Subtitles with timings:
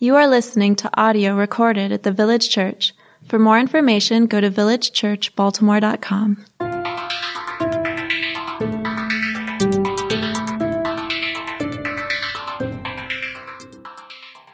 [0.00, 2.94] You are listening to audio recorded at the Village Church.
[3.26, 6.44] For more information, go to villagechurchbaltimore.com.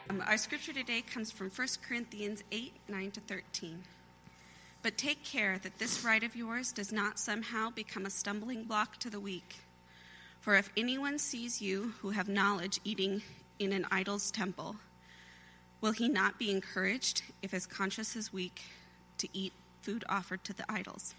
[0.08, 3.82] Um, Our scripture today comes from 1 Corinthians 8 9 to 13.
[4.82, 8.96] But take care that this right of yours does not somehow become a stumbling block
[9.00, 9.56] to the weak.
[10.40, 13.20] For if anyone sees you who have knowledge eating
[13.58, 14.76] in an idol's temple,
[15.84, 18.62] will he not be encouraged if his conscience is weak
[19.18, 21.14] to eat food offered to the idols?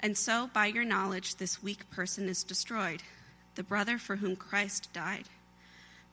[0.00, 3.02] And so, by your knowledge, this weak person is destroyed,
[3.54, 5.30] the brother for whom Christ died.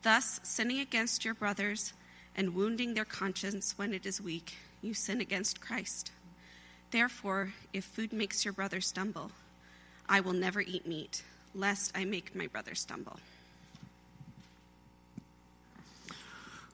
[0.02, 1.92] Thus, sinning against your brothers
[2.38, 6.14] and wounding their conscience when it is weak, you sin against Christ.
[6.92, 9.32] Therefore, if food makes your brother stumble,
[10.08, 11.24] I will never eat meat,
[11.54, 13.20] lest I make my brother stumble.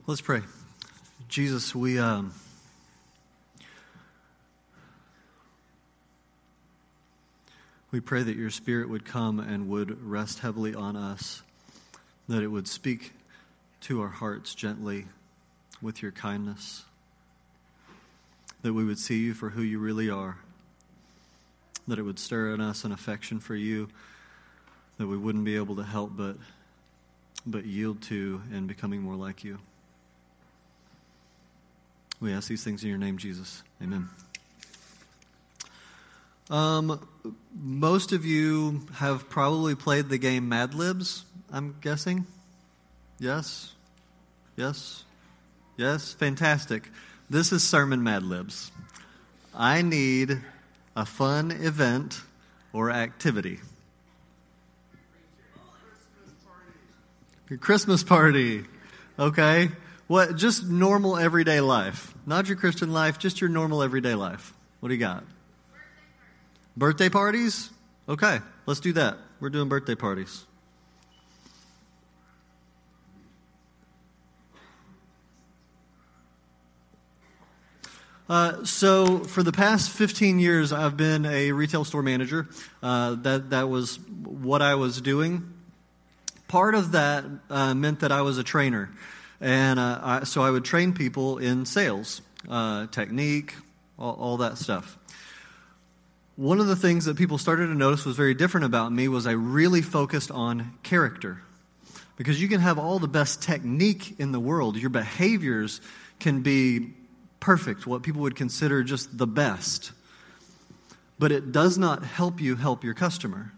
[0.08, 0.42] Let's pray.
[1.28, 2.32] Jesus, we um,
[7.90, 11.42] we pray that your Spirit would come and would rest heavily on us,
[12.28, 13.14] that it would speak
[13.80, 15.06] to our hearts gently
[15.82, 16.84] with your kindness,
[18.62, 20.36] that we would see you for who you really are,
[21.88, 23.88] that it would stir in us an affection for you
[24.98, 26.36] that we wouldn't be able to help but
[27.44, 29.58] but yield to in becoming more like you.
[32.20, 33.62] We ask these things in your name, Jesus.
[33.82, 34.08] Amen.
[36.48, 37.06] Um,
[37.54, 42.26] most of you have probably played the game Mad Libs, I'm guessing.
[43.18, 43.72] Yes?
[44.56, 45.04] Yes?
[45.76, 46.12] Yes?
[46.14, 46.88] Fantastic.
[47.28, 48.70] This is Sermon Mad Libs.
[49.54, 50.40] I need
[50.94, 52.20] a fun event
[52.72, 53.58] or activity.
[57.50, 58.64] Your Christmas party.
[59.18, 59.70] Okay.
[60.06, 60.36] What?
[60.36, 62.14] Just normal everyday life.
[62.26, 64.54] Not your Christian life, just your normal everyday life.
[64.80, 65.24] What do you got?
[66.76, 67.70] Birthday parties?
[68.08, 69.16] Okay, let's do that.
[69.40, 70.46] We're doing birthday parties.
[78.28, 82.48] Uh, so, for the past 15 years, I've been a retail store manager.
[82.82, 85.52] Uh, that, that was what I was doing.
[86.48, 88.90] Part of that uh, meant that I was a trainer.
[89.40, 93.54] And uh, I, so I would train people in sales, uh, technique,
[93.98, 94.98] all, all that stuff.
[96.36, 99.26] One of the things that people started to notice was very different about me was
[99.26, 101.40] I really focused on character.
[102.16, 105.80] Because you can have all the best technique in the world, your behaviors
[106.18, 106.94] can be
[107.40, 109.92] perfect, what people would consider just the best.
[111.18, 113.52] But it does not help you help your customer.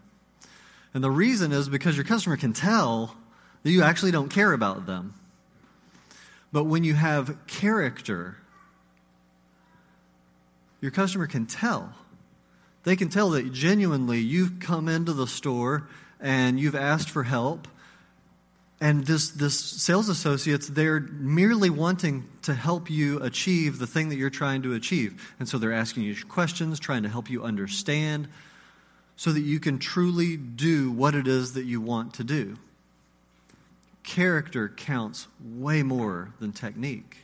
[0.95, 3.15] And the reason is because your customer can tell
[3.63, 5.15] that you actually don't care about them.
[6.53, 8.37] But when you have character,
[10.81, 11.93] your customer can tell.
[12.85, 15.89] They can tell that genuinely you've come into the store
[16.21, 17.69] and you've asked for help.
[18.81, 24.17] And this, this sales associates, they're merely wanting to help you achieve the thing that
[24.17, 25.35] you're trying to achieve.
[25.41, 28.29] And so they're asking you questions, trying to help you understand
[29.17, 32.57] so that you can truly do what it is that you want to do
[34.09, 37.19] character counts way more than technique.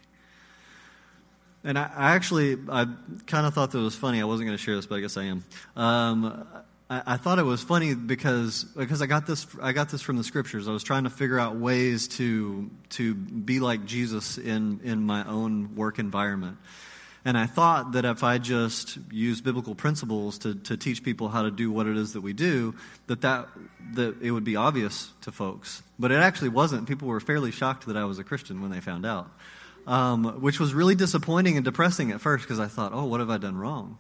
[1.65, 2.87] And I, I actually, I
[3.27, 4.21] kind of thought that was funny.
[4.21, 5.45] I wasn't going to share this, but I guess I am.
[5.77, 6.47] Um,
[6.91, 10.19] I, I, thought it was funny because because I got this I got this from
[10.19, 10.69] the scriptures.
[10.69, 15.27] I was trying to figure out ways to to be like Jesus in in my
[15.27, 16.59] own work environment.
[17.27, 21.43] And I thought that if I just use biblical principles to, to teach people how
[21.43, 22.75] to do what it is that we do,
[23.07, 23.49] that, that
[23.95, 25.83] that it would be obvious to folks.
[25.99, 26.87] But it actually wasn't.
[26.87, 29.31] People were fairly shocked that I was a Christian when they found out,
[29.87, 33.31] um, which was really disappointing and depressing at first because I thought, oh, what have
[33.31, 33.97] I done wrong?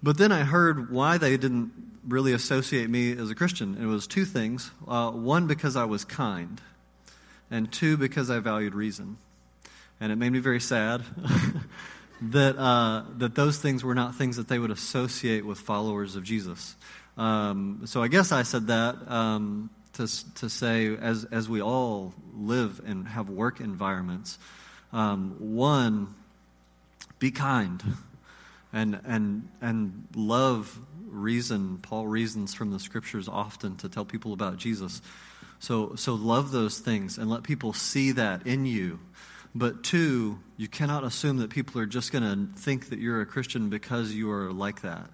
[0.00, 1.72] But then I heard why they didn't
[2.06, 3.78] really associate me as a Christian.
[3.80, 4.70] It was two things.
[4.86, 6.60] Uh, one, because I was kind,
[7.50, 9.16] and two, because I valued reason
[10.00, 11.02] and it made me very sad
[12.22, 16.24] that uh, that those things were not things that they would associate with followers of
[16.24, 16.76] Jesus.
[17.16, 22.14] Um, so I guess I said that um, to to say as as we all
[22.34, 24.38] live and have work environments,
[24.92, 26.14] um, one,
[27.18, 27.82] be kind,
[28.72, 31.78] and and and love reason.
[31.78, 35.00] Paul reasons from the scriptures often to tell people about Jesus.
[35.60, 38.98] So so love those things and let people see that in you.
[39.54, 43.26] But two, you cannot assume that people are just going to think that you're a
[43.26, 45.08] Christian because you are like that,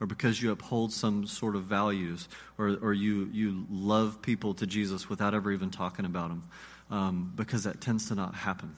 [0.00, 4.66] or because you uphold some sort of values, or, or you, you love people to
[4.66, 6.44] Jesus without ever even talking about them.
[6.90, 8.76] um, because that tends to not happen.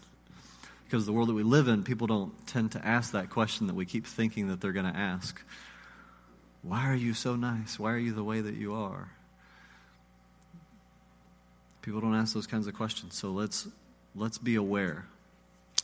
[0.84, 3.74] Because the world that we live in, people don't tend to ask that question that
[3.74, 5.42] we keep thinking that they're going to ask.
[6.62, 7.78] Why are you so nice?
[7.78, 9.10] Why are you the way that you are?
[11.82, 13.14] People don't ask those kinds of questions.
[13.14, 13.68] So let's
[14.18, 15.06] let's be aware.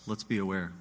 [0.08, 0.72] Let's be aware.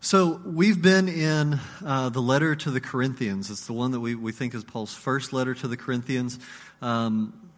[0.00, 3.50] So we've been in uh, the letter to the Corinthians.
[3.50, 6.38] It's the one that we, we think is Paul's first letter to the Corinthians.
[6.80, 7.50] Um,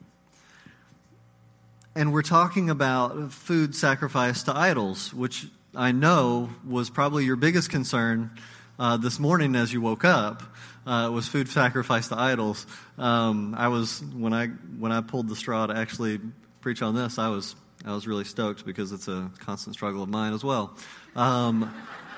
[1.94, 7.69] and we're talking about food sacrificed to idols, which I know was probably your biggest
[7.69, 8.31] concern
[8.78, 10.43] uh, this morning as you woke up.
[10.87, 12.66] Uh, was food sacrificed to idols.
[12.96, 16.19] Um, I was when I when I pulled the straw to actually
[16.62, 17.19] preach on this.
[17.19, 17.55] I was
[17.85, 20.77] I was really stoked because it's a constant struggle of mine as well.
[21.15, 21.73] Um,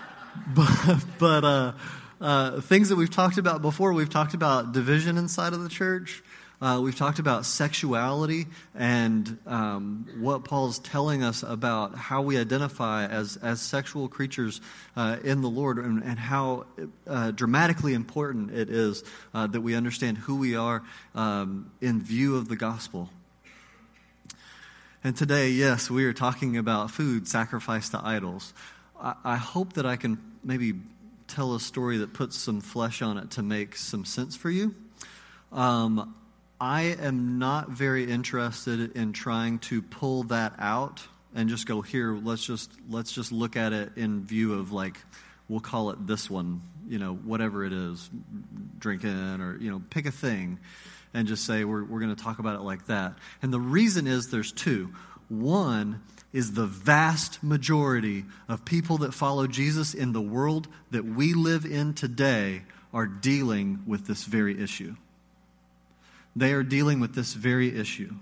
[0.55, 1.73] but but uh,
[2.21, 6.23] uh, things that we've talked about before, we've talked about division inside of the church.
[6.62, 13.07] Uh, we've talked about sexuality and um, what Paul's telling us about how we identify
[13.07, 14.61] as, as sexual creatures
[14.95, 16.67] uh, in the Lord and, and how
[17.07, 19.03] uh, dramatically important it is
[19.33, 20.83] uh, that we understand who we are
[21.15, 23.09] um, in view of the gospel.
[25.02, 28.52] And today, yes, we are talking about food sacrificed to idols.
[29.00, 30.75] I, I hope that I can maybe
[31.26, 34.75] tell a story that puts some flesh on it to make some sense for you.
[35.52, 36.14] Um,
[36.61, 41.00] I am not very interested in trying to pull that out
[41.35, 42.12] and just go here.
[42.12, 45.00] Let's just let's just look at it in view of like
[45.49, 48.11] we'll call it this one, you know, whatever it is,
[48.79, 50.58] drinking or you know, pick a thing,
[51.15, 53.15] and just say we're we're going to talk about it like that.
[53.43, 54.95] And the reason is there's two.
[55.29, 56.03] One
[56.33, 61.65] is the vast majority of people that follow Jesus in the world that we live
[61.65, 62.62] in today
[62.93, 64.95] are dealing with this very issue.
[66.37, 68.15] They are dealing with this very issue.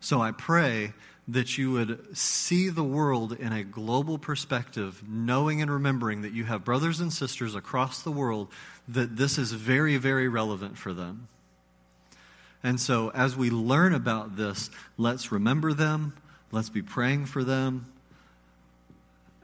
[0.00, 0.92] So I pray
[1.28, 6.44] that you would see the world in a global perspective, knowing and remembering that you
[6.44, 8.48] have brothers and sisters across the world
[8.88, 11.28] that this is very, very relevant for them.
[12.64, 16.14] And so, as we learn about this, let's remember them,
[16.52, 17.92] let's be praying for them,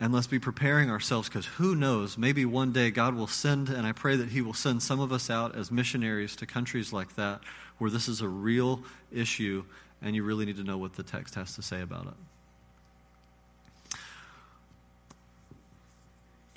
[0.01, 3.87] and let's be preparing ourselves because who knows, maybe one day God will send, and
[3.87, 7.17] I pray that He will send some of us out as missionaries to countries like
[7.17, 7.41] that
[7.79, 8.83] where this is a real
[9.13, 9.65] issue
[10.03, 12.15] and you really need to know what the text has to say about it.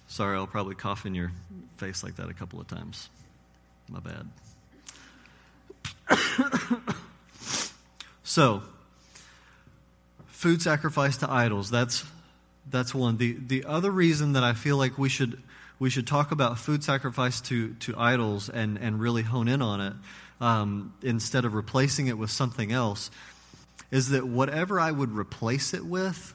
[0.06, 1.32] Sorry, I'll probably cough in your
[1.76, 3.10] face like that a couple of times.
[3.88, 4.28] My bad.
[8.22, 8.62] so,
[10.26, 11.70] food sacrifice to idols.
[11.70, 12.04] That's
[12.70, 13.16] that's one.
[13.18, 15.42] The the other reason that I feel like we should
[15.78, 19.80] we should talk about food sacrifice to to idols and and really hone in on
[19.80, 19.92] it
[20.40, 23.10] um, instead of replacing it with something else.
[23.90, 26.34] Is that whatever I would replace it with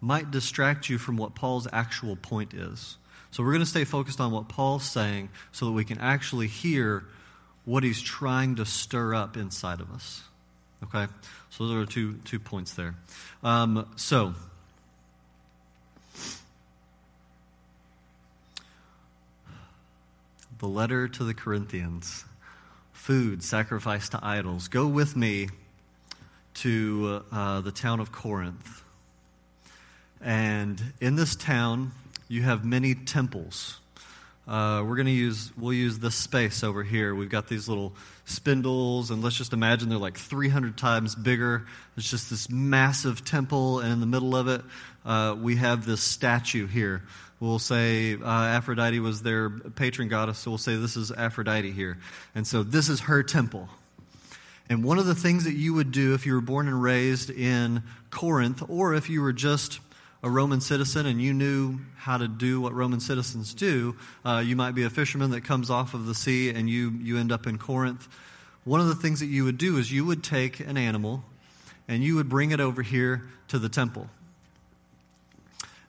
[0.00, 2.96] might distract you from what Paul's actual point is.
[3.30, 6.48] So we're going to stay focused on what Paul's saying so that we can actually
[6.48, 7.04] hear
[7.64, 10.22] what he's trying to stir up inside of us.
[10.82, 11.06] Okay?
[11.50, 12.96] So those are two, two points there.
[13.42, 14.34] Um, so,
[20.58, 22.24] the letter to the Corinthians
[22.92, 24.68] food sacrificed to idols.
[24.68, 25.48] Go with me
[26.54, 28.82] to uh, the town of Corinth.
[30.20, 31.92] And in this town,
[32.30, 33.80] you have many temples.
[34.46, 37.12] Uh, we're going to use, we'll use this space over here.
[37.12, 37.92] We've got these little
[38.24, 41.66] spindles, and let's just imagine they're like 300 times bigger.
[41.96, 44.62] It's just this massive temple, and in the middle of it,
[45.04, 47.02] uh, we have this statue here.
[47.40, 51.98] We'll say uh, Aphrodite was their patron goddess, so we'll say this is Aphrodite here.
[52.36, 53.68] And so this is her temple.
[54.68, 57.28] And one of the things that you would do if you were born and raised
[57.28, 59.80] in Corinth, or if you were just
[60.22, 64.54] a Roman citizen and you knew how to do what Roman citizens do, uh, you
[64.54, 67.46] might be a fisherman that comes off of the sea and you, you end up
[67.46, 68.06] in Corinth.
[68.64, 71.24] One of the things that you would do is you would take an animal
[71.88, 74.08] and you would bring it over here to the temple.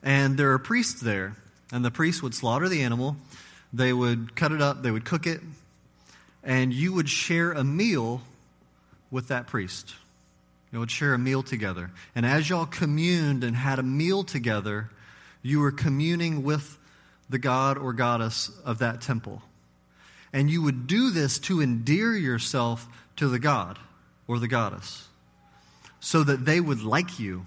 [0.02, 1.36] And there are priests there,
[1.70, 3.16] and the priests would slaughter the animal,
[3.72, 5.40] they would cut it up, they would cook it,
[6.42, 8.22] and you would share a meal
[9.12, 9.94] with that priest.
[10.72, 11.90] You would share a meal together.
[12.14, 14.90] And as y'all communed and had a meal together,
[15.42, 16.78] you were communing with
[17.28, 19.42] the god or goddess of that temple.
[20.32, 23.78] And you would do this to endear yourself to the god
[24.26, 25.08] or the goddess
[26.00, 27.44] so that they would like you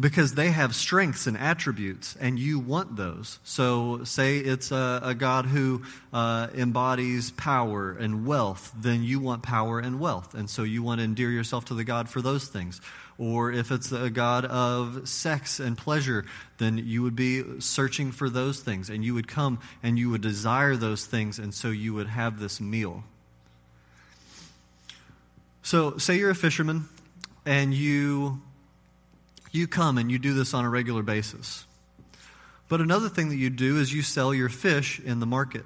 [0.00, 3.38] because they have strengths and attributes, and you want those.
[3.44, 9.42] So, say it's a, a God who uh, embodies power and wealth, then you want
[9.42, 12.48] power and wealth, and so you want to endear yourself to the God for those
[12.48, 12.80] things.
[13.18, 16.24] Or if it's a God of sex and pleasure,
[16.56, 20.22] then you would be searching for those things, and you would come and you would
[20.22, 23.04] desire those things, and so you would have this meal.
[25.62, 26.88] So, say you're a fisherman
[27.44, 28.40] and you
[29.52, 31.64] you come and you do this on a regular basis.
[32.68, 35.64] But another thing that you do is you sell your fish in the market.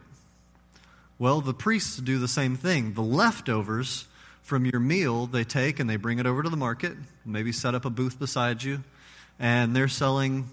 [1.18, 2.94] Well, the priests do the same thing.
[2.94, 4.06] The leftovers
[4.42, 7.74] from your meal they take and they bring it over to the market, maybe set
[7.74, 8.82] up a booth beside you,
[9.38, 10.48] and they're selling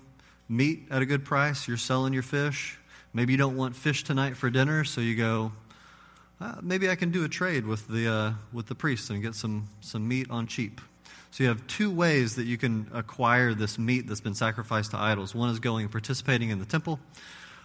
[0.47, 1.67] meat at a good price.
[1.67, 2.77] You're selling your fish.
[3.13, 5.51] Maybe you don't want fish tonight for dinner, so you go,
[6.39, 9.35] uh, maybe I can do a trade with the, uh, with the priest and get
[9.35, 10.81] some, some meat on cheap.
[11.31, 14.97] So you have two ways that you can acquire this meat that's been sacrificed to
[14.97, 15.33] idols.
[15.33, 16.99] One is going and participating in the temple.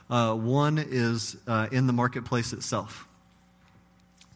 [0.08, 3.08] Uh, one is uh, in the marketplace itself.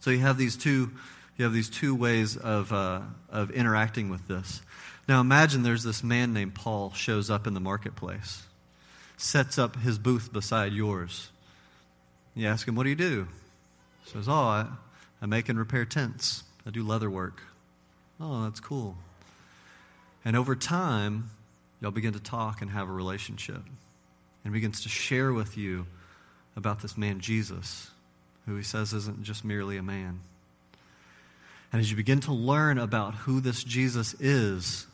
[0.00, 0.90] So you have these two,
[1.36, 4.62] you have these two ways of, uh, of interacting with this.
[5.08, 8.42] Now imagine there's this man named Paul shows up in the marketplace,
[9.16, 11.30] sets up his booth beside yours.
[12.34, 13.26] You ask him, "What do you do?"
[14.04, 14.66] He says, "Oh, I,
[15.20, 16.44] I make and repair tents.
[16.64, 17.42] I do leather work."
[18.20, 18.96] Oh, that's cool.
[20.24, 21.30] And over time,
[21.80, 23.62] y'all begin to talk and have a relationship.
[24.44, 25.86] And begins to share with you
[26.56, 27.90] about this man, Jesus,
[28.46, 30.20] who he says isn't just merely a man.
[31.72, 34.86] And as you begin to learn about who this Jesus is,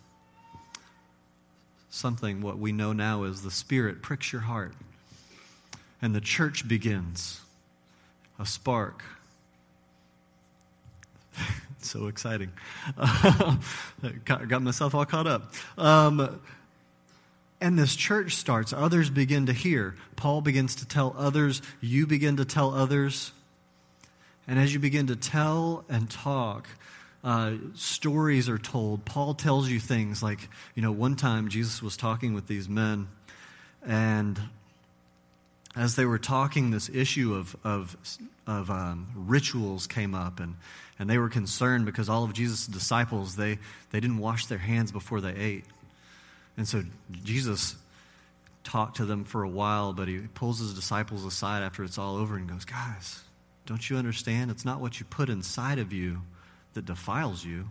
[1.89, 4.75] something what we know now is the Spirit pricks your heart.
[6.03, 7.41] And the church begins
[8.39, 9.03] a spark
[11.81, 12.53] so exciting.
[14.25, 15.53] got, myself all caught up.
[15.77, 16.41] Um,
[17.61, 18.73] and this church starts.
[18.73, 19.95] Others begin to hear.
[20.17, 21.63] Paul begins to tell others.
[21.81, 23.33] You begin to tell others.
[24.47, 26.69] And as you begin to tell and talk,
[27.25, 29.05] uh, stories are told.
[29.05, 33.09] Paul tells you things like, you know, one time Jesus was talking with these men,
[33.85, 34.41] and
[35.75, 37.97] as they were talking, this issue of, of,
[38.47, 40.55] of um, rituals came up, and
[40.99, 43.59] and they were concerned because all of Jesus' disciples, they,
[43.91, 45.65] they didn't wash their hands before they ate.
[46.57, 46.85] And so
[47.23, 47.77] Jesus
[48.65, 52.17] talked to them for a while, but he pulls his disciples aside after it's all
[52.17, 53.21] over and goes, Guys,
[53.67, 54.51] don't you understand?
[54.51, 56.23] It's not what you put inside of you
[56.75, 57.69] that defiles you.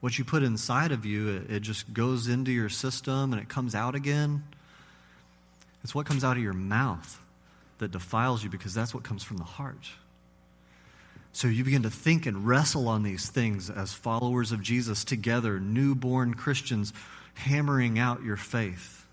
[0.00, 3.48] What you put inside of you, it, it just goes into your system and it
[3.48, 4.44] comes out again.
[5.82, 7.20] It's what comes out of your mouth
[7.78, 9.88] that defiles you because that's what comes from the heart.
[11.34, 15.58] So you begin to think and wrestle on these things as followers of Jesus together,
[15.58, 16.92] newborn Christians
[17.34, 19.04] hammering out your faith.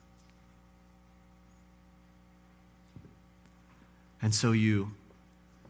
[4.22, 4.92] And so you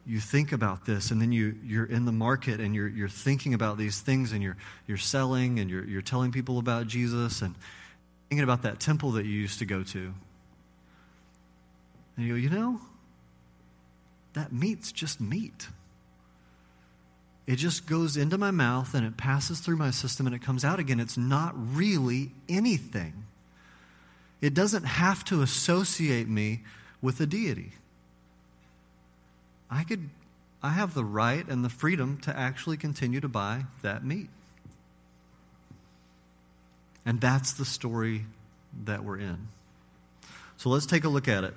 [0.06, 3.54] you think about this and then you, you're in the market and you're, you're thinking
[3.54, 7.56] about these things and you're, you're selling and you're, you're telling people about Jesus and
[8.28, 10.14] thinking about that temple that you used to go to.
[12.18, 12.82] And you go, you know,
[14.34, 15.68] that meat's just meat.
[17.52, 20.64] It just goes into my mouth and it passes through my system and it comes
[20.64, 21.02] out again.
[21.02, 23.26] It's not really anything.
[24.40, 26.62] It doesn't have to associate me
[27.02, 27.74] with a deity.
[29.70, 30.10] I could
[30.64, 34.30] I have the right and the freedom to actually continue to buy that meat.
[37.06, 38.28] And that's the story
[38.86, 39.50] that we're in.
[40.56, 41.56] So let's take a look at it.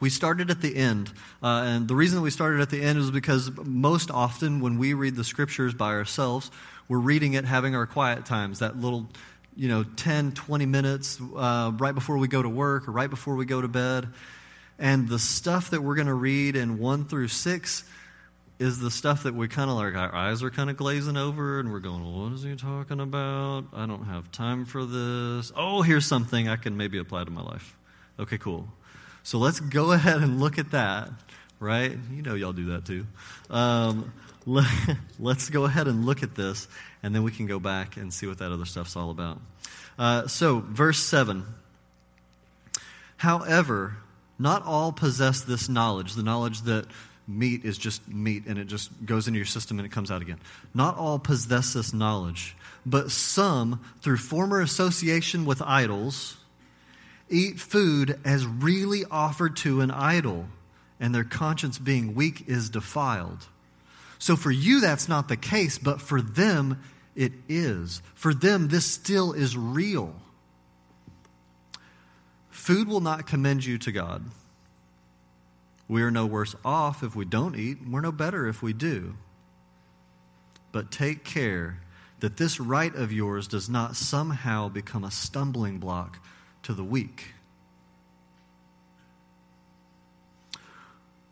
[0.00, 1.12] We started at the end.
[1.42, 4.78] Uh, and the reason that we started at the end is because most often when
[4.78, 6.50] we read the scriptures by ourselves,
[6.88, 9.08] we're reading it having our quiet times, that little,
[9.56, 13.34] you know, 10, 20 minutes uh, right before we go to work or right before
[13.34, 14.08] we go to bed.
[14.78, 17.84] And the stuff that we're going to read in 1 through 6
[18.60, 21.60] is the stuff that we kind of like, our eyes are kind of glazing over
[21.60, 23.66] and we're going, what is he talking about?
[23.72, 25.52] I don't have time for this.
[25.56, 27.76] Oh, here's something I can maybe apply to my life.
[28.18, 28.68] Okay, cool.
[29.28, 31.10] So let's go ahead and look at that,
[31.60, 31.94] right?
[32.14, 33.06] You know, y'all do that too.
[33.50, 34.10] Um,
[34.46, 34.64] let,
[35.36, 36.66] us go ahead and look at this,
[37.02, 39.38] and then we can go back and see what that other stuff's all about.
[39.98, 41.44] Uh, so, verse 7.
[43.18, 43.98] However,
[44.38, 46.86] not all possess this knowledge, the knowledge that
[47.26, 50.22] meat is just meat and it just goes into your system and it comes out
[50.22, 50.40] again.
[50.72, 52.56] Not all possess this knowledge,
[52.86, 56.38] but some, through former association with idols,
[57.30, 60.46] eat food as really offered to an idol,
[61.00, 63.46] and their conscience being weak is defiled.
[64.18, 66.82] So for you, that's not the case, but for them,
[67.14, 68.02] it is.
[68.14, 70.14] For them, this still is real.
[72.50, 74.24] Food will not commend you to God.
[75.88, 79.14] We are no worse off if we don't eat, we're no better if we do.
[80.70, 81.80] But take care
[82.20, 86.18] that this right of yours does not somehow become a stumbling block
[86.62, 87.34] to the weak.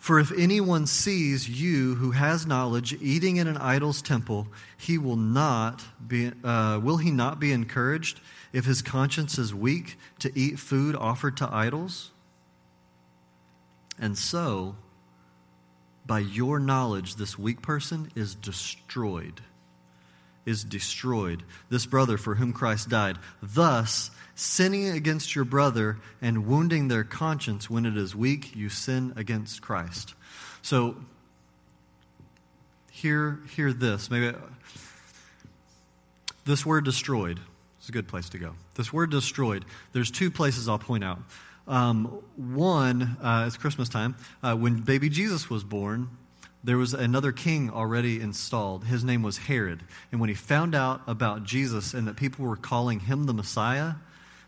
[0.07, 5.17] For if anyone sees you who has knowledge eating in an idol's temple, he will
[5.17, 8.21] not be, uh, will he not be encouraged
[8.53, 12.13] if his conscience is weak to eat food offered to idols?
[13.99, 14.77] And so,
[16.07, 19.41] by your knowledge, this weak person is destroyed.
[20.47, 21.43] Is destroyed.
[21.69, 23.19] This brother for whom Christ died.
[23.43, 29.13] Thus, sinning against your brother and wounding their conscience when it is weak, you sin
[29.17, 30.15] against Christ.
[30.63, 30.97] So,
[32.93, 34.11] hear, hear this.
[34.11, 34.37] Maybe
[36.45, 37.41] this word destroyed
[37.83, 38.55] is a good place to go.
[38.77, 41.19] This word destroyed, there's two places I'll point out.
[41.69, 44.15] Um, one, uh, it's Christmas time.
[44.43, 46.09] Uh, when baby Jesus was born,
[46.67, 48.87] there was another king already installed.
[48.87, 49.85] His name was Herod.
[50.11, 53.93] And when he found out about Jesus and that people were calling him the Messiah,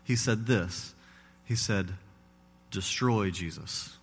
[0.03, 0.93] he said this
[1.45, 1.93] He said,
[2.71, 3.97] Destroy Jesus.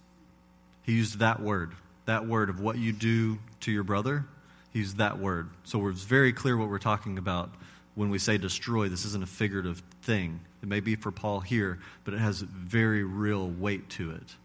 [0.83, 1.73] He used that word,
[2.07, 4.25] that word of what you do to your brother.
[4.73, 5.51] He used that word.
[5.65, 7.51] So it's very clear what we're talking about
[7.97, 8.89] when we say destroy.
[8.89, 10.41] This isn't a figurative thing.
[10.63, 14.37] It may be for Paul here, but it has very real weight to it.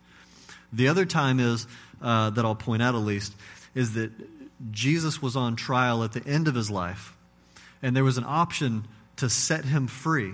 [0.73, 1.67] The other time is,
[2.01, 3.33] uh, that I'll point out at least,
[3.73, 4.11] is that
[4.71, 7.15] Jesus was on trial at the end of his life,
[7.81, 8.85] and there was an option
[9.17, 10.33] to set him free.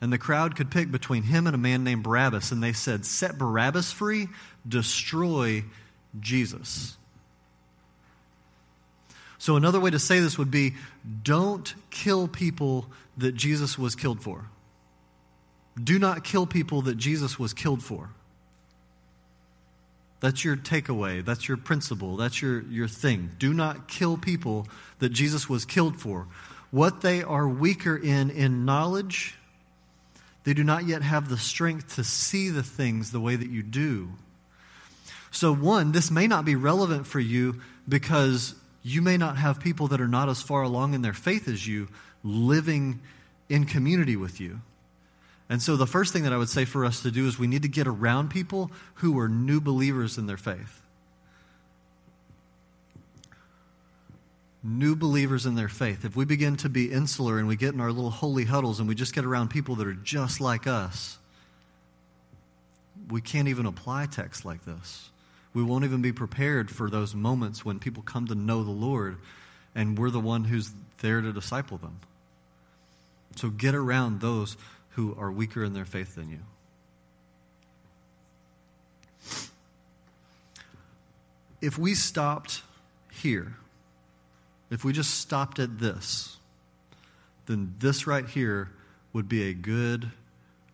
[0.00, 2.50] And the crowd could pick between him and a man named Barabbas.
[2.50, 4.26] And they said, Set Barabbas free,
[4.66, 5.62] destroy
[6.18, 6.96] Jesus.
[9.38, 10.74] So, another way to say this would be
[11.22, 14.46] don't kill people that Jesus was killed for.
[15.82, 18.10] Do not kill people that Jesus was killed for.
[20.22, 21.22] That's your takeaway.
[21.22, 22.16] That's your principle.
[22.16, 23.32] That's your, your thing.
[23.38, 24.66] Do not kill people
[25.00, 26.28] that Jesus was killed for.
[26.70, 29.36] What they are weaker in in knowledge
[30.44, 33.62] they do not yet have the strength to see the things the way that you
[33.62, 34.10] do.
[35.30, 39.88] So, one, this may not be relevant for you because you may not have people
[39.88, 41.88] that are not as far along in their faith as you
[42.24, 43.00] living
[43.48, 44.60] in community with you.
[45.52, 47.46] And so, the first thing that I would say for us to do is we
[47.46, 50.82] need to get around people who are new believers in their faith.
[54.62, 57.80] new believers in their faith, if we begin to be insular and we get in
[57.80, 61.18] our little holy huddles and we just get around people that are just like us,
[63.10, 65.10] we can't even apply texts like this.
[65.52, 69.18] We won't even be prepared for those moments when people come to know the Lord
[69.74, 71.98] and we're the one who's there to disciple them.
[73.34, 74.56] So get around those
[74.92, 76.40] who are weaker in their faith than you.
[81.60, 82.62] If we stopped
[83.10, 83.56] here,
[84.70, 86.36] if we just stopped at this,
[87.46, 88.70] then this right here
[89.12, 90.10] would be a good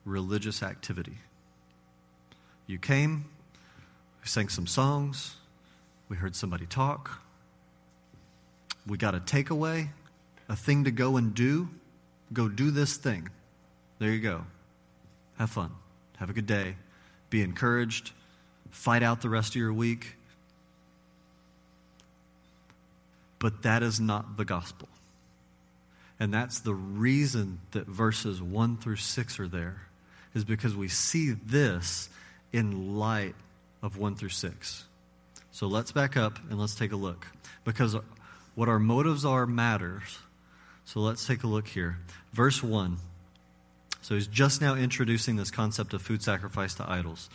[0.04, 1.18] religious activity.
[2.66, 3.26] You came,
[4.22, 5.36] we sang some songs,
[6.08, 7.20] we heard somebody talk,
[8.86, 9.88] we got a takeaway,
[10.48, 11.68] a thing to go and do.
[12.32, 13.28] Go do this thing.
[13.98, 14.44] There you go.
[15.38, 15.70] Have fun.
[16.18, 16.76] Have a good day.
[17.30, 18.12] Be encouraged.
[18.70, 20.16] Fight out the rest of your week.
[23.38, 24.88] But that is not the gospel.
[26.20, 29.82] And that's the reason that verses 1 through 6 are there,
[30.34, 32.08] is because we see this
[32.52, 33.36] in light
[33.82, 34.84] of 1 through 6.
[35.52, 37.26] So let's back up and let's take a look.
[37.64, 37.96] Because
[38.54, 40.18] what our motives are matters.
[40.84, 41.98] So let's take a look here.
[42.32, 42.96] Verse 1.
[44.08, 47.28] So he's just now introducing this concept of food sacrifice to idols.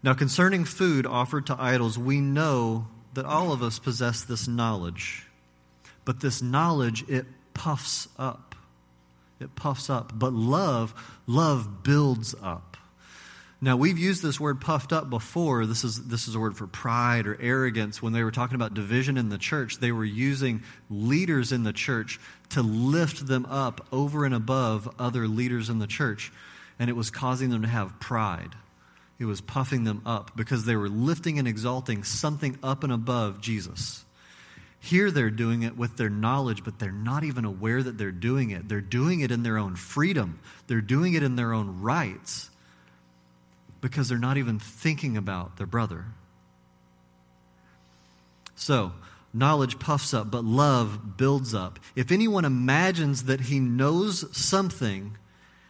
[0.00, 5.26] Now, concerning food offered to idols, we know that all of us possess this knowledge.
[6.04, 8.54] But this knowledge, it puffs up.
[9.40, 10.16] It puffs up.
[10.16, 10.94] But love,
[11.26, 12.73] love builds up.
[13.64, 15.64] Now, we've used this word puffed up before.
[15.64, 18.02] This is, this is a word for pride or arrogance.
[18.02, 21.72] When they were talking about division in the church, they were using leaders in the
[21.72, 26.30] church to lift them up over and above other leaders in the church.
[26.78, 28.50] And it was causing them to have pride.
[29.18, 33.40] It was puffing them up because they were lifting and exalting something up and above
[33.40, 34.04] Jesus.
[34.78, 38.50] Here they're doing it with their knowledge, but they're not even aware that they're doing
[38.50, 38.68] it.
[38.68, 42.50] They're doing it in their own freedom, they're doing it in their own rights
[43.84, 46.06] because they're not even thinking about their brother.
[48.56, 48.92] So,
[49.34, 51.78] knowledge puffs up, but love builds up.
[51.94, 55.18] If anyone imagines that he knows something,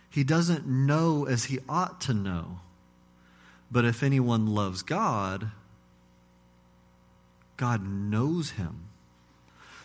[0.08, 2.60] he doesn't know as he ought to know.
[3.68, 5.50] But if anyone loves God,
[7.56, 8.90] God knows him.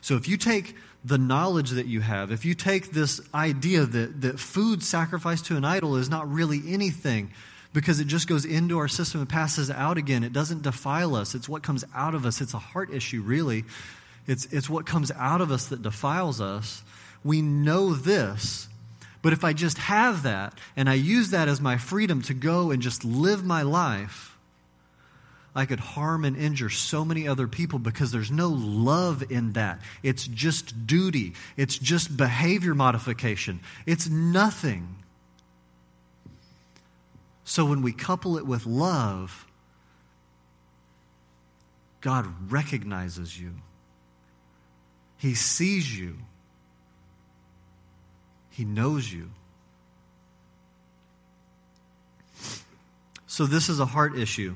[0.01, 4.21] So if you take the knowledge that you have, if you take this idea that,
[4.21, 7.31] that food sacrificed to an idol is not really anything
[7.73, 11.35] because it just goes into our system and passes out again, it doesn't defile us.
[11.35, 12.41] It's what comes out of us.
[12.41, 13.63] It's a heart issue, really.
[14.27, 16.83] It's, it's what comes out of us that defiles us.
[17.23, 18.67] We know this.
[19.21, 22.71] But if I just have that and I use that as my freedom to go
[22.71, 24.37] and just live my life,
[25.55, 29.81] I could harm and injure so many other people because there's no love in that.
[30.03, 34.95] It's just duty, it's just behavior modification, it's nothing.
[37.49, 39.47] So when we couple it with love,
[41.99, 43.55] God recognizes you.
[45.17, 46.17] He sees you.
[48.51, 49.31] He knows you.
[53.25, 54.53] So, this is a heart issue.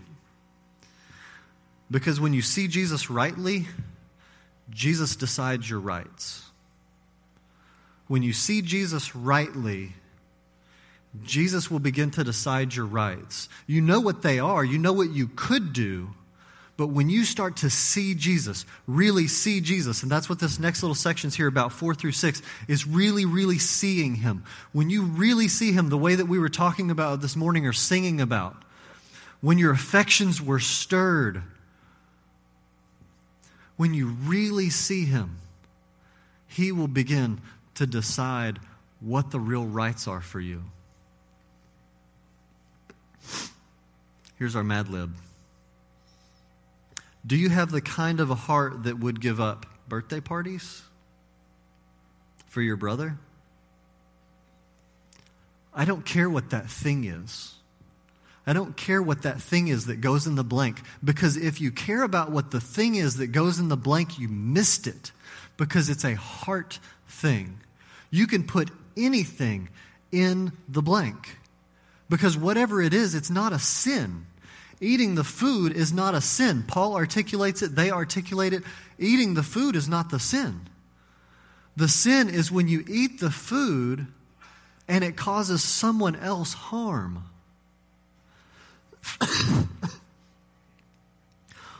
[1.89, 3.65] Because when you see Jesus rightly,
[4.69, 6.43] Jesus decides your rights.
[8.07, 9.93] When you see Jesus rightly,
[11.21, 13.47] Jesus will begin to decide your rights.
[13.67, 16.09] You know what they are, you know what you could do.
[16.75, 20.81] But when you start to see Jesus, really see Jesus, and that's what this next
[20.81, 24.43] little section is here about, four through six, is really, really seeing Him.
[24.71, 27.73] When you really see Him the way that we were talking about this morning or
[27.73, 28.55] singing about,
[29.39, 31.43] when your affections were stirred,
[33.77, 35.37] when you really see Him,
[36.47, 37.39] He will begin
[37.75, 38.59] to decide
[38.99, 40.63] what the real rights are for you.
[44.43, 45.15] Here's our Mad Lib.
[47.25, 50.81] Do you have the kind of a heart that would give up birthday parties
[52.47, 53.17] for your brother?
[55.73, 57.53] I don't care what that thing is.
[58.45, 60.81] I don't care what that thing is that goes in the blank.
[61.01, 64.27] Because if you care about what the thing is that goes in the blank, you
[64.27, 65.13] missed it.
[65.55, 67.61] Because it's a heart thing.
[68.11, 69.69] You can put anything
[70.11, 71.37] in the blank.
[72.09, 74.25] Because whatever it is, it's not a sin.
[74.83, 76.65] Eating the food is not a sin.
[76.67, 78.63] Paul articulates it, they articulate it.
[78.99, 80.59] Eating the food is not the sin.
[81.77, 84.07] The sin is when you eat the food
[84.85, 87.23] and it causes someone else harm.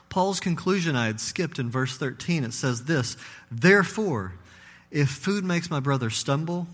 [0.10, 2.46] Paul's conclusion I had skipped in verse 13.
[2.46, 3.18] It says this
[3.52, 4.36] Therefore,
[4.92, 6.68] if food makes my brother stumble,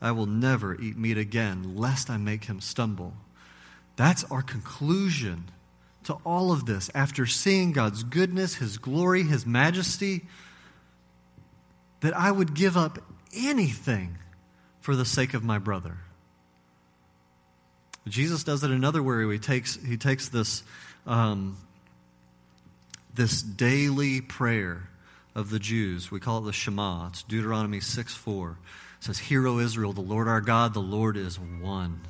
[0.00, 3.12] I will never eat meat again, lest I make him stumble.
[3.96, 5.50] That's our conclusion
[6.06, 10.22] to all of this after seeing God's goodness, His glory, His majesty,
[12.00, 12.98] that I would give up
[13.36, 14.18] anything
[14.80, 15.98] for the sake of my brother.
[18.06, 19.32] Jesus does it another way.
[19.32, 20.62] He takes, he takes this,
[21.06, 21.56] um,
[23.12, 24.88] this daily prayer
[25.34, 26.10] of the Jews.
[26.10, 27.08] We call it the Shema.
[27.08, 28.50] It's Deuteronomy 6 4.
[28.50, 32.00] It says, Hear, O Israel, the Lord our God, the Lord is one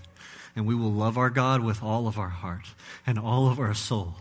[0.57, 2.67] and we will love our God with all of our heart
[3.07, 4.15] and all of our soul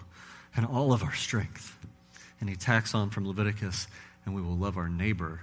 [0.56, 1.78] and all of our strength.
[2.39, 3.88] And he tacks on from Leviticus,
[4.26, 5.39] and we will love our neighbor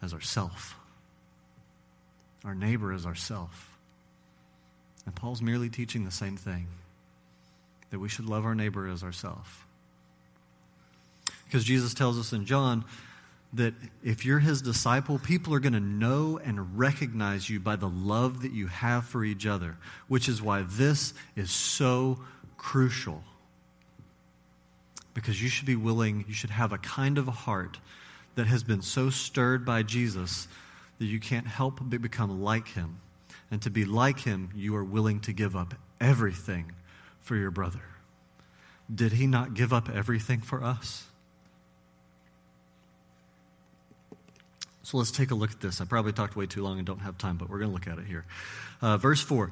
[0.00, 0.76] as ourself.
[2.44, 3.76] Our neighbor as ourself.
[5.04, 6.68] And Paul's merely teaching the same thing
[7.90, 9.66] that we should love our neighbor as ourself.
[11.46, 12.84] Because Jesus tells us in John
[13.54, 17.88] that if you're his disciple, people are going to know and recognize you by the
[17.88, 22.18] love that you have for each other, which is why this is so
[22.58, 23.24] crucial.
[25.14, 27.78] Because you should be willing, you should have a kind of a heart
[28.34, 30.46] that has been so stirred by Jesus
[30.98, 33.00] that you can't help but become like him.
[33.50, 36.72] And to be like him, you are willing to give up everything
[37.20, 37.80] for your brother.
[38.94, 41.06] Did he not give up everything for us?
[44.88, 45.82] So let's take a look at this.
[45.82, 47.86] I probably talked way too long and don't have time, but we're going to look
[47.86, 48.24] at it here.
[48.80, 49.50] Uh, verse 4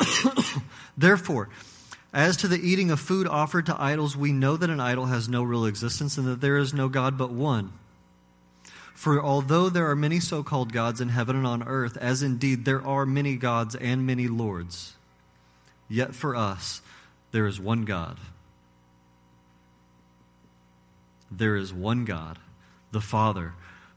[0.96, 1.50] Therefore,
[2.14, 5.28] as to the eating of food offered to idols, we know that an idol has
[5.28, 7.74] no real existence and that there is no God but one.
[8.94, 12.64] For although there are many so called gods in heaven and on earth, as indeed
[12.64, 14.94] there are many gods and many lords,
[15.90, 16.80] yet for us
[17.32, 18.16] there is one God.
[21.30, 22.38] There is one God,
[22.90, 23.52] the Father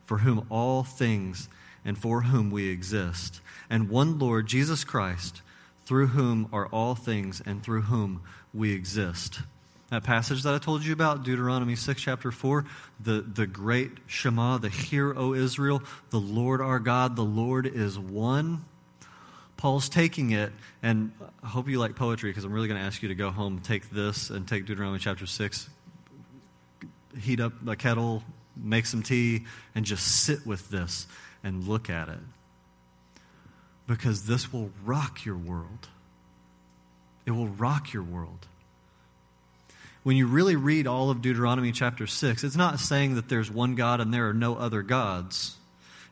[0.07, 1.49] for whom all things
[1.85, 5.41] and for whom we exist, and one Lord, Jesus Christ,
[5.85, 8.21] through whom are all things and through whom
[8.53, 9.41] we exist.
[9.89, 12.65] That passage that I told you about, Deuteronomy 6, chapter 4,
[12.99, 17.97] the, the great Shema, the Hear, O Israel, the Lord our God, the Lord is
[17.97, 18.65] one.
[19.55, 20.51] Paul's taking it,
[20.83, 23.31] and I hope you like poetry because I'm really going to ask you to go
[23.31, 25.69] home, take this, and take Deuteronomy chapter 6,
[27.19, 28.23] heat up a kettle,
[28.61, 31.07] make some tea, and just sit with this
[31.43, 32.19] and look at it.
[33.87, 35.87] Because this will rock your world.
[37.25, 38.47] It will rock your world.
[40.03, 43.75] When you really read all of Deuteronomy chapter 6, it's not saying that there's one
[43.75, 45.57] God and there are no other gods.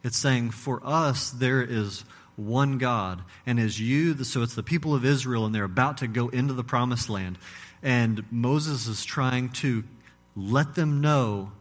[0.03, 2.03] It's saying for us, there is
[2.35, 3.21] one God.
[3.45, 6.53] And as you, so it's the people of Israel, and they're about to go into
[6.53, 7.37] the promised land.
[7.81, 9.83] And Moses is trying to
[10.35, 11.53] let them know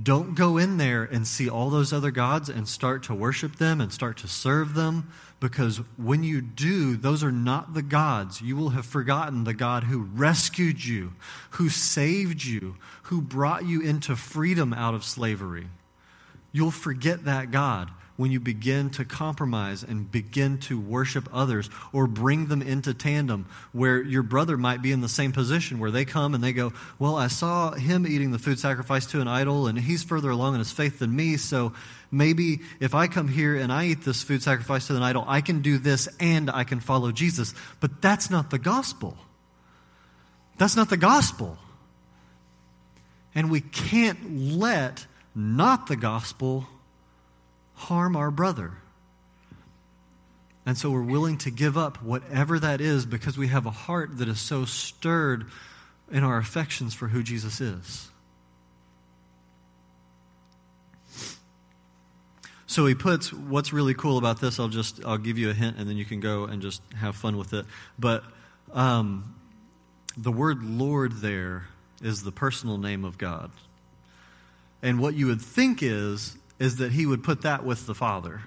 [0.00, 3.80] don't go in there and see all those other gods and start to worship them
[3.80, 8.40] and start to serve them because when you do, those are not the gods.
[8.40, 11.14] You will have forgotten the God who rescued you,
[11.50, 15.68] who saved you, who brought you into freedom out of slavery.
[16.52, 22.06] You'll forget that God when you begin to compromise and begin to worship others or
[22.06, 26.04] bring them into tandem where your brother might be in the same position where they
[26.04, 29.66] come and they go, Well, I saw him eating the food sacrificed to an idol
[29.66, 31.72] and he's further along in his faith than me, so
[32.10, 35.40] maybe if I come here and I eat this food sacrificed to an idol, I
[35.40, 37.54] can do this and I can follow Jesus.
[37.80, 39.16] But that's not the gospel.
[40.58, 41.58] That's not the gospel.
[43.34, 46.66] And we can't let not the gospel
[47.86, 48.72] harm our brother.
[50.64, 54.18] And so we're willing to give up whatever that is because we have a heart
[54.18, 55.46] that is so stirred
[56.10, 58.10] in our affections for who Jesus is.
[62.66, 64.58] So he puts what's really cool about this.
[64.58, 67.14] I'll just I'll give you a hint, and then you can go and just have
[67.14, 67.64] fun with it.
[67.96, 68.24] But
[68.72, 69.36] um,
[70.16, 71.68] the word Lord there
[72.02, 73.52] is the personal name of God,
[74.82, 78.42] and what you would think is is that he would put that with the Father.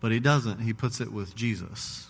[0.00, 0.60] But he doesn't.
[0.60, 2.08] He puts it with Jesus.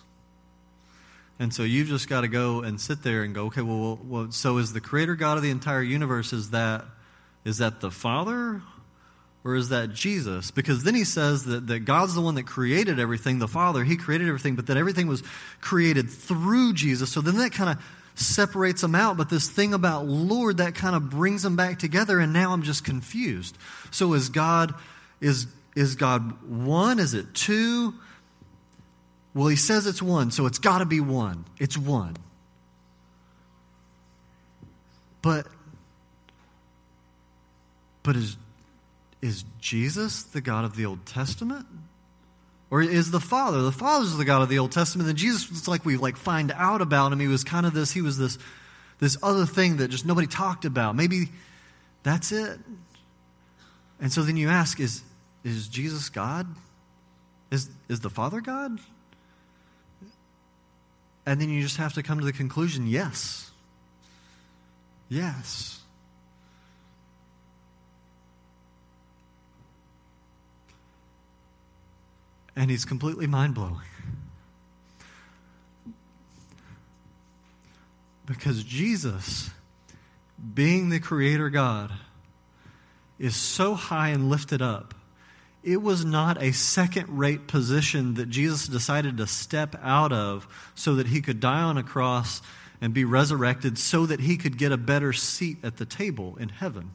[1.39, 4.33] And so you've just got to go and sit there and go, okay, well, well,
[4.33, 6.85] so is the creator God of the entire universe, is that,
[7.45, 8.61] is that the Father
[9.45, 10.51] or is that Jesus?
[10.51, 13.97] Because then he says that, that God's the one that created everything, the Father, he
[13.97, 15.23] created everything, but that everything was
[15.61, 17.13] created through Jesus.
[17.13, 17.85] So then that kind of
[18.19, 22.19] separates them out, but this thing about Lord that kind of brings them back together,
[22.19, 23.57] and now I'm just confused.
[23.91, 24.75] So is God
[25.21, 26.99] is is God one?
[26.99, 27.95] Is it two?
[29.35, 31.45] Well, he says it's one, so it's got to be one.
[31.59, 32.17] It's one.
[35.23, 35.47] But
[38.03, 38.37] but is
[39.21, 41.67] is Jesus the God of the Old Testament?
[42.71, 43.63] Or is the Father?
[43.63, 46.53] The Father's the God of the Old Testament, and Jesus was like we like find
[46.53, 47.21] out about him.
[47.21, 48.39] He was kind of this, he was this
[49.01, 50.97] this other thing that just nobody talked about.
[50.97, 51.29] Maybe
[52.03, 52.59] that's it.
[54.01, 55.03] And so then you ask, is
[55.45, 56.47] is Jesus God?
[57.51, 58.79] Is is the Father God?
[61.25, 63.51] And then you just have to come to the conclusion, yes.
[65.11, 65.78] Yes.
[72.59, 73.81] And he's completely mind blowing.
[78.27, 79.49] Because Jesus,
[80.55, 81.93] being the Creator God,
[83.17, 84.93] is so high and lifted up.
[85.63, 90.97] It was not a second rate position that Jesus decided to step out of so
[90.97, 92.43] that he could die on a cross
[92.81, 96.49] and be resurrected so that he could get a better seat at the table in
[96.49, 96.91] heaven.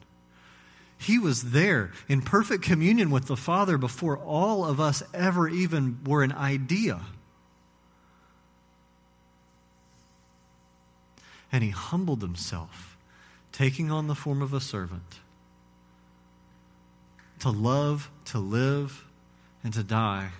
[1.04, 5.98] He was there in perfect communion with the Father before all of us ever even
[6.04, 7.02] were an idea.
[11.52, 12.96] And he humbled himself,
[13.52, 15.20] taking on the form of a servant,
[17.40, 19.04] to love, to live,
[19.62, 20.30] and to die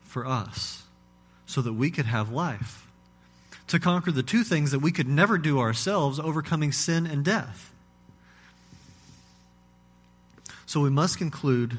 [0.00, 0.84] for us
[1.44, 2.86] so that we could have life,
[3.66, 7.70] to conquer the two things that we could never do ourselves, overcoming sin and death.
[10.66, 11.78] So we must conclude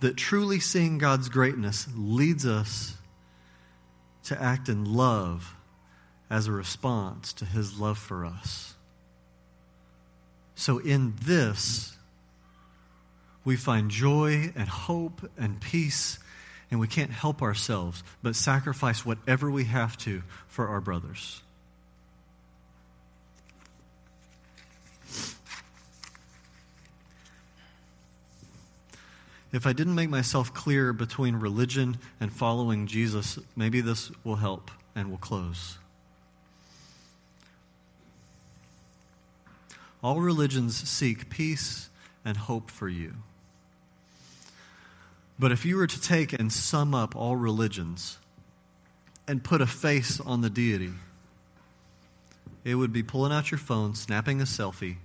[0.00, 2.96] that truly seeing God's greatness leads us
[4.24, 5.54] to act in love
[6.30, 8.74] as a response to his love for us.
[10.54, 11.96] So, in this,
[13.44, 16.18] we find joy and hope and peace,
[16.70, 21.42] and we can't help ourselves but sacrifice whatever we have to for our brothers.
[29.52, 34.70] If I didn't make myself clear between religion and following Jesus, maybe this will help
[34.94, 35.78] and we'll close.
[40.02, 41.90] All religions seek peace
[42.24, 43.14] and hope for you.
[45.38, 48.18] But if you were to take and sum up all religions
[49.26, 50.92] and put a face on the deity,
[52.64, 54.96] it would be pulling out your phone, snapping a selfie,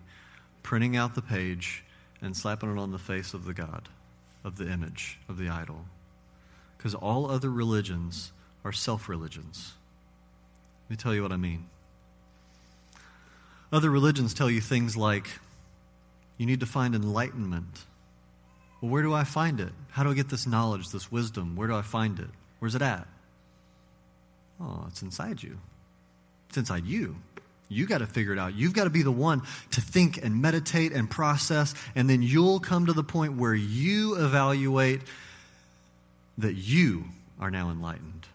[0.61, 1.83] printing out the page,
[2.21, 3.87] and slapping it on the face of the God,
[4.45, 5.85] of the image, of the idol.
[6.77, 8.31] Because all other religions
[8.63, 9.73] are self religions.
[10.85, 11.65] Let me tell you what I mean.
[13.73, 15.27] Other religions tell you things like
[16.37, 17.85] you need to find enlightenment.
[18.79, 19.73] Well, where do I find it?
[19.91, 21.55] How do I get this knowledge, this wisdom?
[21.55, 22.29] Where do I find it?
[22.59, 23.07] Where's it at?
[24.61, 25.59] Oh, it's inside you.
[26.49, 27.15] It's inside you.
[27.67, 28.53] You got to figure it out.
[28.53, 32.59] You've got to be the one to think and meditate and process, and then you'll
[32.59, 35.01] come to the point where you evaluate
[36.37, 37.05] that you
[37.39, 38.27] are now enlightened.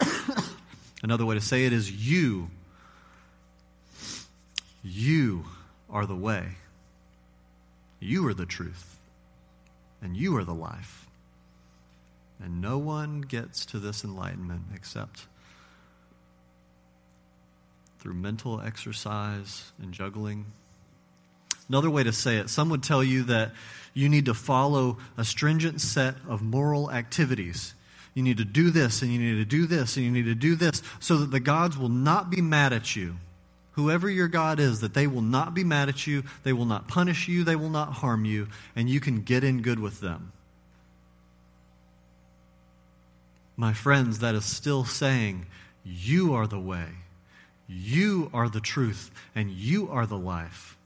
[1.02, 2.48] Another way to say it is you.
[4.82, 5.44] You
[5.90, 6.56] are the way.
[8.00, 8.98] You are the truth.
[10.02, 11.06] And you are the life.
[12.42, 15.26] And no one gets to this enlightenment except
[18.04, 20.44] through mental exercise and juggling.
[21.70, 23.52] Another way to say it, some would tell you that
[23.94, 27.74] you need to follow a stringent set of moral activities.
[28.12, 30.34] You need to do this, and you need to do this, and you need to
[30.34, 33.16] do this, so that the gods will not be mad at you.
[33.72, 36.86] Whoever your God is, that they will not be mad at you, they will not
[36.86, 40.32] punish you, they will not harm you, and you can get in good with them.
[43.56, 45.46] My friends, that is still saying,
[45.86, 46.88] You are the way.
[47.66, 50.76] You are the truth, and you are the life.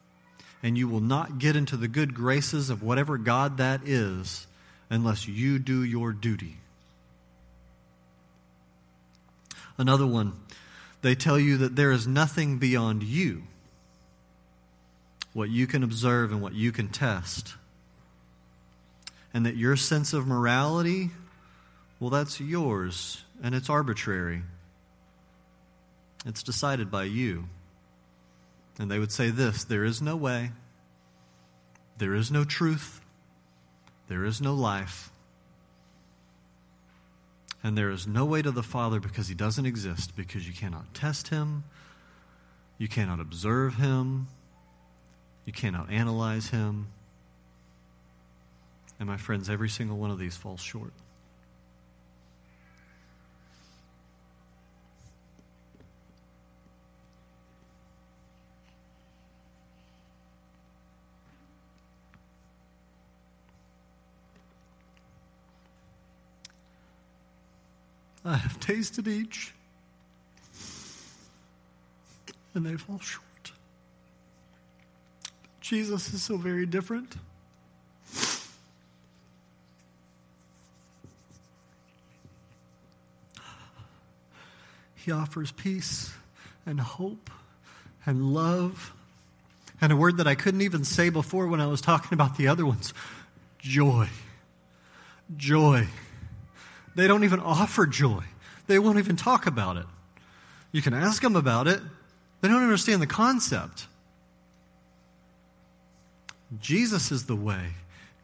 [0.62, 4.46] And you will not get into the good graces of whatever God that is
[4.90, 6.58] unless you do your duty.
[9.76, 10.32] Another one,
[11.02, 13.44] they tell you that there is nothing beyond you,
[15.32, 17.54] what you can observe and what you can test.
[19.32, 21.10] And that your sense of morality,
[22.00, 24.42] well, that's yours, and it's arbitrary.
[26.28, 27.48] It's decided by you.
[28.78, 30.52] And they would say this there is no way,
[31.96, 33.00] there is no truth,
[34.08, 35.10] there is no life.
[37.60, 40.94] And there is no way to the Father because he doesn't exist, because you cannot
[40.94, 41.64] test him,
[42.76, 44.28] you cannot observe him,
[45.44, 46.86] you cannot analyze him.
[49.00, 50.92] And my friends, every single one of these falls short.
[68.24, 69.52] I have tasted each,
[72.54, 73.24] and they fall short.
[75.60, 77.16] Jesus is so very different.
[84.94, 86.12] He offers peace
[86.66, 87.30] and hope
[88.04, 88.92] and love
[89.80, 92.48] and a word that I couldn't even say before when I was talking about the
[92.48, 92.92] other ones
[93.58, 94.08] joy.
[95.36, 95.86] Joy.
[96.94, 98.24] They don't even offer joy,
[98.66, 99.86] they won't even talk about it.
[100.72, 101.80] You can ask them about it,
[102.40, 103.86] they don't understand the concept.
[106.60, 107.72] Jesus is the way.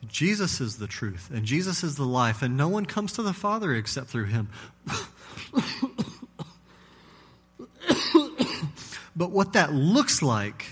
[0.07, 3.33] Jesus is the truth, and Jesus is the life, and no one comes to the
[3.33, 4.50] Father except through him.
[9.16, 10.66] but what that looks like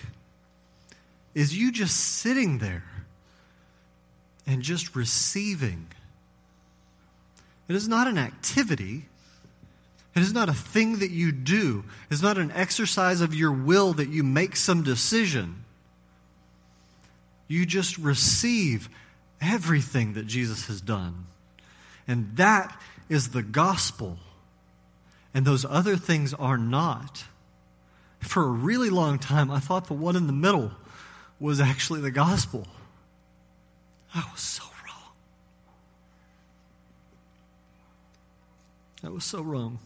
[1.34, 2.84] is you just sitting there
[4.46, 5.86] and just receiving
[7.68, 9.06] it is not an activity.
[10.14, 11.84] It is not a thing that you do.
[12.10, 15.64] It is not an exercise of your will that you make some decision.
[17.48, 18.88] You just receive
[19.40, 21.26] everything that Jesus has done.
[22.06, 24.18] And that is the gospel.
[25.34, 27.24] And those other things are not.
[28.20, 30.72] For a really long time, I thought the one in the middle
[31.40, 32.66] was actually the gospel.
[34.14, 34.64] I was so
[39.02, 39.78] That was so wrong.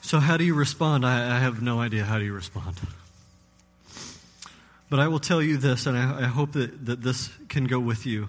[0.00, 1.06] So, how do you respond?
[1.06, 2.76] I, I have no idea how do you respond.
[4.90, 7.78] But I will tell you this, and I, I hope that, that this can go
[7.78, 8.28] with you,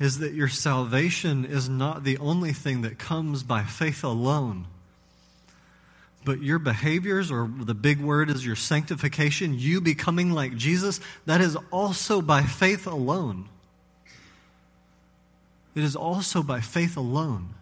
[0.00, 4.66] is that your salvation is not the only thing that comes by faith alone.
[6.24, 11.42] But your behaviors, or the big word is your sanctification, you becoming like Jesus, that
[11.42, 13.48] is also by faith alone.
[15.74, 17.54] It is also by faith alone.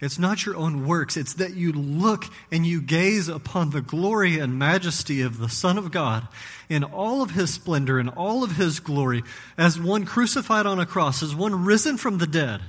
[0.00, 1.16] It's not your own works.
[1.16, 5.76] It's that you look and you gaze upon the glory and majesty of the Son
[5.76, 6.26] of God
[6.70, 9.22] in all of his splendor and all of his glory
[9.58, 12.62] as one crucified on a cross, as one risen from the dead.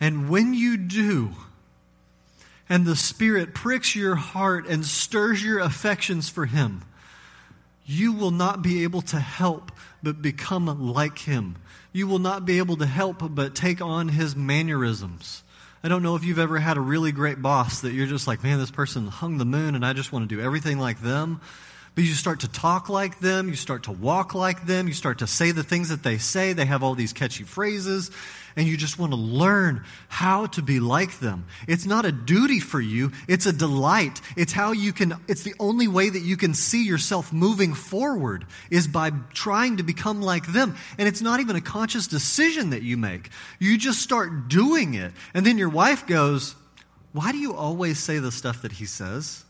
[0.00, 1.30] And when you do,
[2.68, 6.82] and the Spirit pricks your heart and stirs your affections for him,
[7.88, 9.72] you will not be able to help
[10.02, 11.56] but become like him.
[11.90, 15.42] You will not be able to help but take on his mannerisms.
[15.82, 18.42] I don't know if you've ever had a really great boss that you're just like,
[18.42, 21.40] man, this person hung the moon and I just want to do everything like them.
[21.98, 25.18] But you start to talk like them, you start to walk like them, you start
[25.18, 26.52] to say the things that they say.
[26.52, 28.12] They have all these catchy phrases,
[28.54, 31.46] and you just want to learn how to be like them.
[31.66, 34.20] It's not a duty for you, it's a delight.
[34.36, 38.46] It's how you can, it's the only way that you can see yourself moving forward
[38.70, 40.76] is by trying to become like them.
[40.98, 43.28] And it's not even a conscious decision that you make.
[43.58, 45.10] You just start doing it.
[45.34, 46.54] And then your wife goes,
[47.10, 49.44] Why do you always say the stuff that he says?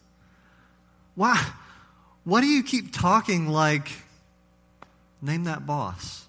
[1.15, 1.47] Why?
[2.25, 3.91] Why do you keep talking like,
[5.23, 6.27] name that boss?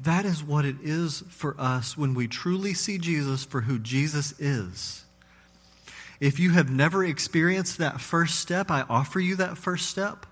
[0.00, 4.38] That is what it is for us when we truly see Jesus for who Jesus
[4.38, 5.04] is.
[6.20, 10.26] If you have never experienced that first step, I offer you that first step.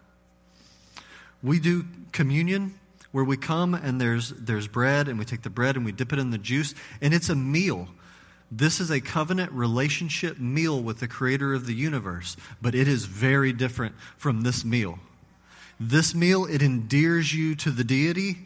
[1.42, 2.78] We do communion
[3.10, 6.12] where we come and there's, there's bread, and we take the bread and we dip
[6.12, 7.88] it in the juice, and it's a meal.
[8.54, 13.06] This is a covenant relationship meal with the creator of the universe, but it is
[13.06, 14.98] very different from this meal.
[15.80, 18.40] This meal, it endears you to the deity.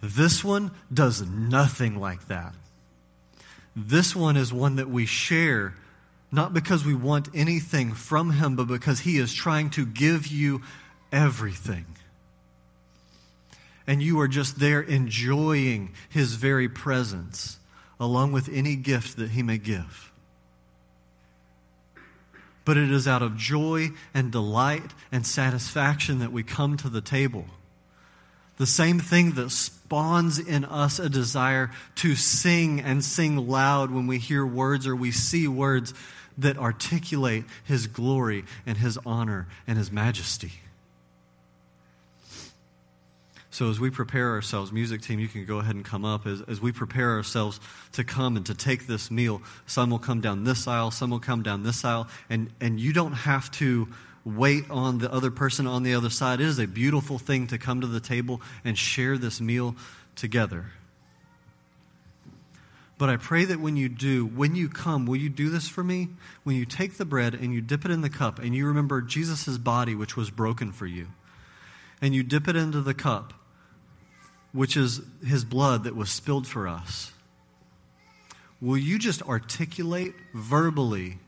[0.00, 2.54] This one does nothing like that.
[3.76, 5.74] This one is one that we share,
[6.30, 10.62] not because we want anything from him, but because he is trying to give you
[11.12, 11.84] everything.
[13.86, 17.58] And you are just there enjoying his very presence
[18.02, 20.10] along with any gift that he may give.
[22.64, 27.00] But it is out of joy and delight and satisfaction that we come to the
[27.00, 27.44] table.
[28.56, 34.08] The same thing that spawns in us a desire to sing and sing loud when
[34.08, 35.94] we hear words or we see words
[36.36, 40.54] that articulate his glory and his honor and his majesty.
[43.52, 46.26] So, as we prepare ourselves, music team, you can go ahead and come up.
[46.26, 47.60] As, as we prepare ourselves
[47.92, 51.20] to come and to take this meal, some will come down this aisle, some will
[51.20, 53.88] come down this aisle, and, and you don't have to
[54.24, 56.40] wait on the other person on the other side.
[56.40, 59.76] It is a beautiful thing to come to the table and share this meal
[60.16, 60.72] together.
[62.96, 65.84] But I pray that when you do, when you come, will you do this for
[65.84, 66.08] me?
[66.44, 69.02] When you take the bread and you dip it in the cup and you remember
[69.02, 71.08] Jesus' body, which was broken for you,
[72.00, 73.34] and you dip it into the cup,
[74.52, 77.12] which is his blood that was spilled for us,
[78.60, 81.18] will you just articulate verbally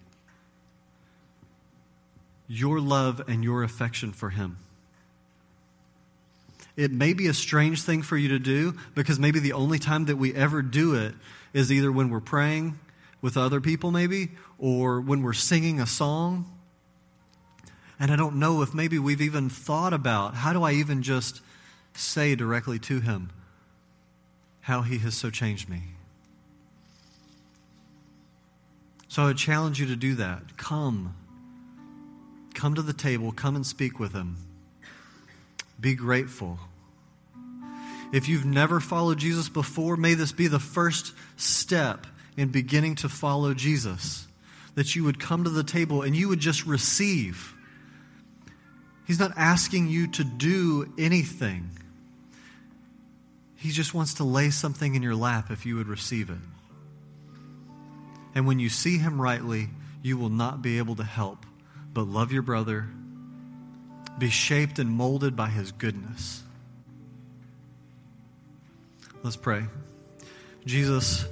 [2.47, 4.59] your love and your affection for him?
[6.77, 10.07] It may be a strange thing for you to do because maybe the only time
[10.07, 11.15] that we ever do it
[11.53, 12.79] is either when we're praying
[13.23, 16.51] with other people, maybe, or when we're singing a song.
[17.99, 21.41] And I don't know if maybe we've even thought about how do I even just
[21.95, 23.31] say directly to him
[24.61, 25.83] how he has so changed me.
[29.09, 30.57] So I would challenge you to do that.
[30.57, 31.15] Come.
[32.55, 34.37] Come to the table, come and speak with him.
[35.79, 36.59] Be grateful.
[38.13, 43.09] If you've never followed Jesus before, may this be the first step in beginning to
[43.09, 44.27] follow Jesus.
[44.77, 47.55] That you would come to the table and you would just receive.
[49.07, 51.71] He's not asking you to do anything.
[53.65, 56.37] He just wants to lay something in your lap if you would receive it.
[58.35, 59.71] And when you see him rightly,
[60.03, 61.47] you will not be able to help
[61.95, 62.87] but love your brother,
[64.19, 66.43] be shaped and molded by his goodness.
[69.23, 69.65] Let's pray.
[70.67, 71.25] Jesus,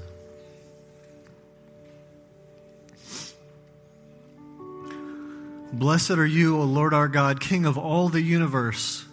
[5.70, 9.05] blessed are you, O Lord our God, King of all the universe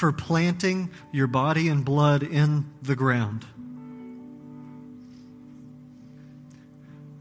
[0.00, 3.44] for planting your body and blood in the ground.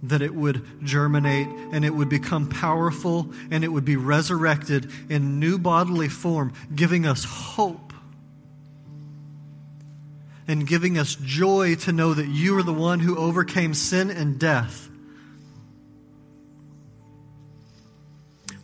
[0.02, 5.42] That it would germinate and it would become powerful and it would be resurrected in
[5.42, 7.92] new bodily form, giving us hope
[10.48, 14.40] and giving us joy to know that you are the one who overcame sin and
[14.40, 14.89] death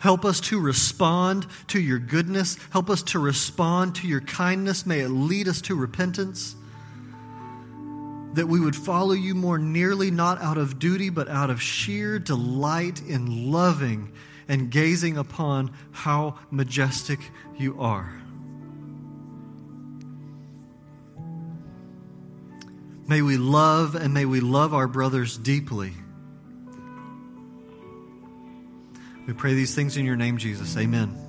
[0.06, 2.60] Help us to respond to your goodness.
[2.70, 4.86] Help us to respond to your kindness.
[4.86, 6.56] May it lead us to repentance.
[8.36, 12.20] that we would follow you more nearly, not out of duty, but out of sheer
[12.20, 14.12] delight in loving
[14.48, 17.20] and gazing upon how majestic
[17.58, 18.14] you are.
[23.08, 25.94] May we love and may we love our brothers deeply.
[29.28, 30.78] We pray these things in your name, Jesus.
[30.78, 31.25] Amen.